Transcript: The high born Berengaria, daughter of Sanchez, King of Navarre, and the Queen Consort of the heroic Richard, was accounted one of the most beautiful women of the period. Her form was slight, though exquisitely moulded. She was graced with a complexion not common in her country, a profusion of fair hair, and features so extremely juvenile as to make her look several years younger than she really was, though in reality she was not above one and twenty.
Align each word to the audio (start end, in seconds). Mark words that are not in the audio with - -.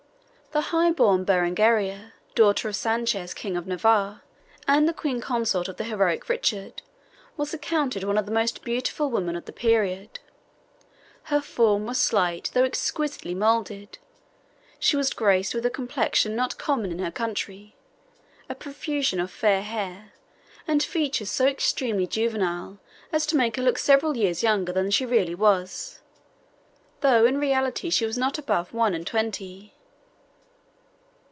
The 0.53 0.71
high 0.75 0.91
born 0.91 1.23
Berengaria, 1.23 2.11
daughter 2.35 2.67
of 2.67 2.75
Sanchez, 2.75 3.33
King 3.33 3.55
of 3.55 3.67
Navarre, 3.67 4.21
and 4.67 4.85
the 4.85 4.91
Queen 4.91 5.21
Consort 5.21 5.69
of 5.69 5.77
the 5.77 5.85
heroic 5.85 6.27
Richard, 6.27 6.81
was 7.37 7.53
accounted 7.53 8.03
one 8.03 8.17
of 8.17 8.25
the 8.25 8.33
most 8.33 8.61
beautiful 8.61 9.09
women 9.09 9.37
of 9.37 9.45
the 9.45 9.53
period. 9.53 10.19
Her 11.23 11.39
form 11.39 11.85
was 11.85 12.01
slight, 12.01 12.51
though 12.53 12.65
exquisitely 12.65 13.33
moulded. 13.33 13.97
She 14.77 14.97
was 14.97 15.13
graced 15.13 15.55
with 15.55 15.65
a 15.65 15.69
complexion 15.69 16.35
not 16.35 16.57
common 16.57 16.91
in 16.91 16.99
her 16.99 17.11
country, 17.11 17.77
a 18.49 18.53
profusion 18.53 19.21
of 19.21 19.31
fair 19.31 19.61
hair, 19.61 20.11
and 20.67 20.83
features 20.83 21.31
so 21.31 21.45
extremely 21.47 22.05
juvenile 22.05 22.77
as 23.13 23.25
to 23.27 23.37
make 23.37 23.55
her 23.55 23.63
look 23.63 23.77
several 23.77 24.17
years 24.17 24.43
younger 24.43 24.73
than 24.73 24.91
she 24.91 25.05
really 25.05 25.33
was, 25.33 26.01
though 26.99 27.25
in 27.25 27.37
reality 27.37 27.89
she 27.89 28.05
was 28.05 28.17
not 28.17 28.37
above 28.37 28.73
one 28.73 28.93
and 28.93 29.07
twenty. 29.07 29.75